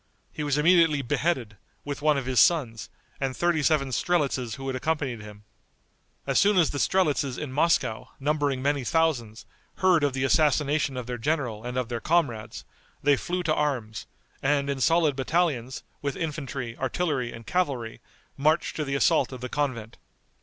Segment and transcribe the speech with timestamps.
[0.33, 4.75] He was immediately beheaded, with one of his sons, and thirty seven strelitzes who had
[4.75, 5.43] accompanied him.
[6.25, 9.45] As soon as the strelitzes in Moscow, numbering many thousands,
[9.75, 12.65] heard of the assassination of their general and of their comrades,
[13.03, 14.07] they flew to arms,
[14.41, 18.01] and in solid battalions, with infantry, artillery and cavalry,
[18.37, 19.99] marched to the assault of the convent.